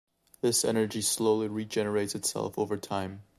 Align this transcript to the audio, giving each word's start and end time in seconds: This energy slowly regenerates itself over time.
This 0.41 0.65
energy 0.65 1.03
slowly 1.03 1.47
regenerates 1.47 2.15
itself 2.15 2.57
over 2.57 2.75
time. 2.75 3.21